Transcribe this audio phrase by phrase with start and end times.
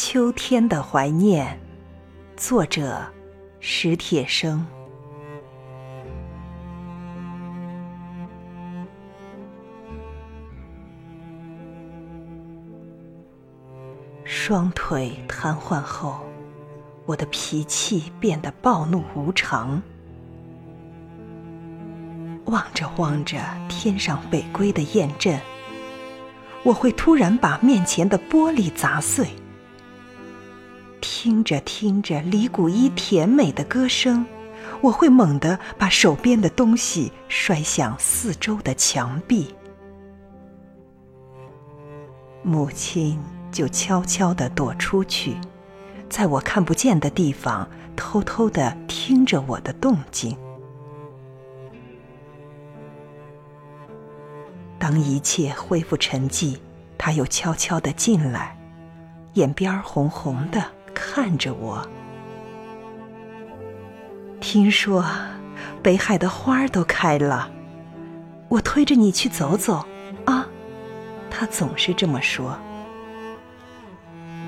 [0.00, 1.58] 秋天的怀念，
[2.36, 3.04] 作者
[3.58, 4.64] 史铁生。
[14.22, 16.20] 双腿瘫痪后，
[17.04, 19.82] 我的脾气变得暴怒无常。
[22.44, 25.40] 望着望着天上北归的雁阵，
[26.62, 29.26] 我会突然把面前的玻璃砸碎。
[31.20, 34.24] 听着听着李谷一甜美的歌声，
[34.80, 39.52] 我会猛地把手边的东西摔向四周的墙壁。
[42.44, 45.36] 母亲就悄悄地躲出去，
[46.08, 50.38] 在我看不见的地方偷偷地听着我的动静。
[54.78, 56.58] 当一切恢复沉寂，
[56.96, 58.56] 他又悄悄地进来，
[59.34, 60.62] 眼边红红的
[61.00, 61.88] 看着我。
[64.40, 65.04] 听说
[65.80, 67.48] 北海的花都开了，
[68.48, 69.86] 我推着你去走走
[70.24, 70.44] 啊！
[71.30, 72.58] 他总是这么说。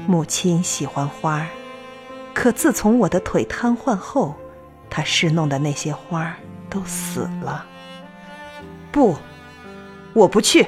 [0.08, 1.46] 母亲喜欢花儿，
[2.34, 4.34] 可自从我的腿瘫痪后，
[4.88, 6.34] 她侍弄的那些花儿
[6.68, 7.64] 都死了。
[8.90, 9.16] 不。
[10.12, 10.66] 我不去！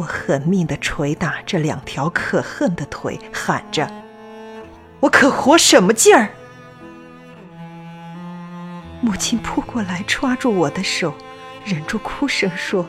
[0.00, 3.86] 我狠命的捶打这两条可恨的腿，喊着
[5.00, 6.30] ：“我可活什么劲儿？”
[9.02, 11.12] 母亲扑过来，抓住我的手，
[11.66, 12.86] 忍住哭声说：“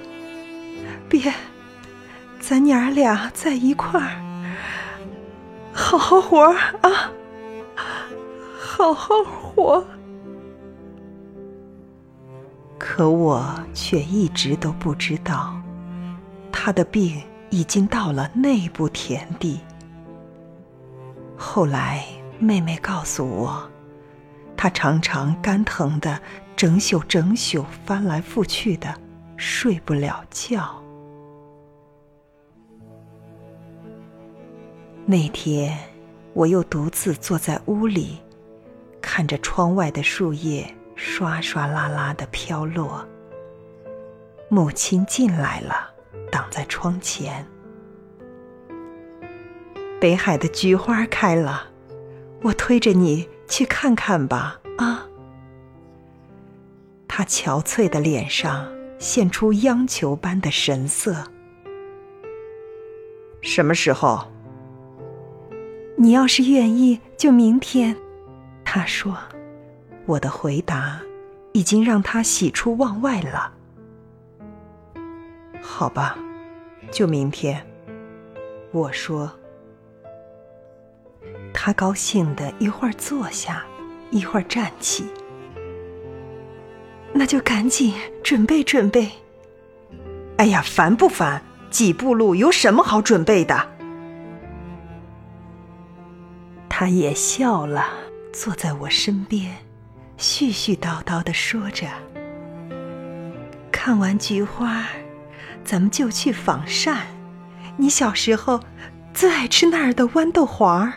[1.10, 1.34] 别，
[2.40, 4.16] 咱娘儿俩在一块儿，
[5.74, 7.12] 好好活啊，
[8.58, 9.86] 好好活。”
[12.80, 15.61] 可我却一直都不知道，
[16.64, 19.62] 他的病已经到了内部田地。
[21.36, 22.06] 后来
[22.38, 23.68] 妹妹告诉我，
[24.56, 26.22] 他常常肝疼的
[26.56, 28.94] 整宿整宿翻来覆去的，
[29.38, 30.80] 睡不了觉。
[35.04, 35.76] 那天，
[36.36, 38.20] 我又独自坐在屋里，
[39.02, 40.72] 看着窗外的树叶。
[40.94, 43.04] 刷刷啦啦的飘落。
[44.50, 45.91] 母亲进来了，
[46.32, 47.46] 挡在窗前。
[50.00, 51.70] 北海的菊花开了，
[52.42, 55.06] 我推着你去看看吧，啊！
[57.08, 58.68] 他憔悴的脸上
[58.98, 61.16] 现出央求般的神色。
[63.42, 64.28] 什么时候？
[65.98, 67.96] 你要是愿意，就明天。
[68.64, 69.18] 他说。
[70.08, 71.00] 我的回答
[71.54, 73.54] 已经让他喜出望外了。
[75.62, 76.18] 好吧，
[76.92, 77.66] 就明天。
[78.72, 79.32] 我说。
[81.54, 83.64] 他高兴的一会儿坐下，
[84.10, 85.06] 一会儿站起。
[87.14, 89.12] 那就赶紧准备准备。
[90.38, 91.44] 哎呀，烦不烦？
[91.70, 93.68] 几步路有什么好准备的？
[96.68, 97.86] 他也笑了，
[98.34, 99.56] 坐在我身边。
[100.18, 101.88] 絮絮叨叨的说着，
[103.72, 104.86] 看完菊花，
[105.64, 107.08] 咱们就去仿膳。
[107.78, 108.60] 你小时候
[109.14, 110.94] 最爱吃那儿的豌豆黄儿，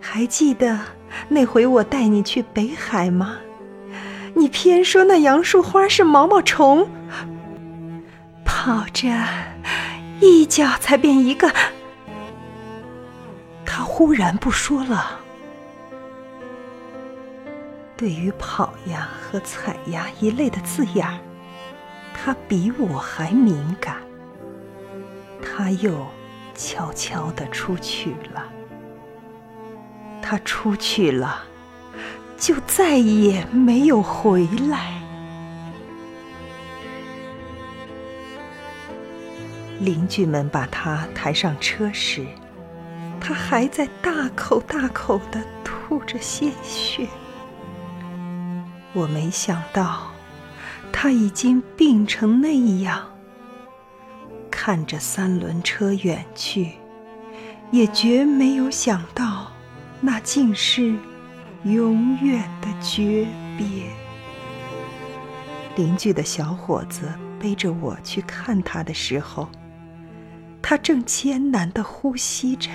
[0.00, 0.78] 还记得
[1.28, 3.36] 那回我带你去北海吗？
[4.34, 6.88] 你偏说那杨树花是毛毛虫，
[8.44, 9.10] 跑着
[10.20, 11.52] 一脚才变一个。
[13.64, 15.20] 他忽然不说了。
[17.96, 21.18] 对于“跑呀”和“踩呀”一类的字眼儿，
[22.24, 23.96] 他比我还敏感。
[25.42, 26.06] 他又
[26.54, 28.48] 悄悄地出去了。
[30.22, 31.42] 他出去了，
[32.38, 35.02] 就再也没有回来。
[39.80, 42.24] 邻居们把他抬上车时，
[43.20, 47.08] 他还在大口大口地吐着鲜血。
[48.92, 50.11] 我没想到，
[50.92, 53.08] 他已经病成那样。
[54.50, 56.72] 看着三轮车远去，
[57.72, 59.50] 也绝没有想到，
[60.00, 60.94] 那竟是
[61.64, 63.66] 永远的诀别。
[65.74, 67.10] 邻居的小伙子
[67.40, 69.48] 背着我去看他的时候，
[70.60, 72.70] 他正艰难的呼吸着，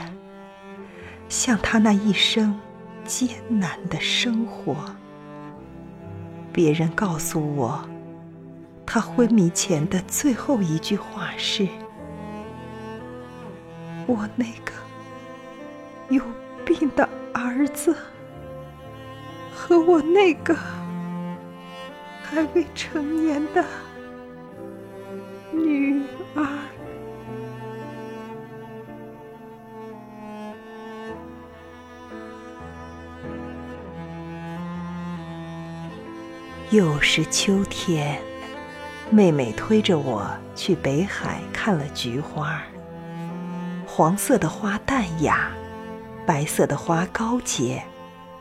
[1.29, 2.59] 像他那一生
[3.05, 4.75] 艰难的生活。
[6.51, 7.87] 别人告诉我，
[8.87, 11.67] 他昏迷前的最后一句话是
[14.07, 14.71] ：“我那个
[16.07, 16.23] 有
[16.65, 17.93] 病的儿子
[19.53, 20.55] 和我那个
[22.23, 23.63] 还未成年的
[25.51, 26.01] 女
[26.33, 26.47] 儿。
[36.71, 38.21] 又是秋天，
[39.09, 42.61] 妹妹推着我去北海看了菊花。
[43.85, 45.49] 黄色的花淡雅，
[46.25, 47.81] 白色的花高洁，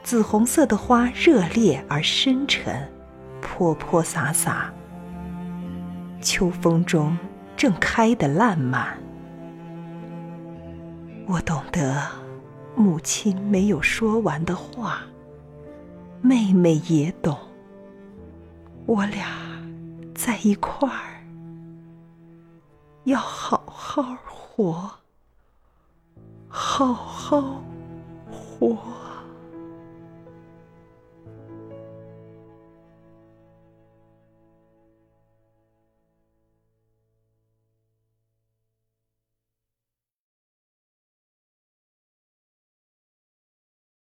[0.03, 2.87] 紫红色的花热烈而深沉，
[3.41, 4.73] 泼泼洒洒。
[6.21, 7.17] 秋风中
[7.57, 8.99] 正开得烂漫。
[11.27, 12.03] 我懂得
[12.75, 15.03] 母亲没有说完的话，
[16.21, 17.37] 妹妹也懂。
[18.85, 19.27] 我俩
[20.26, 21.23] 在一块儿，
[23.05, 24.90] 要好好活，
[26.49, 27.62] 好好
[28.28, 29.06] 活。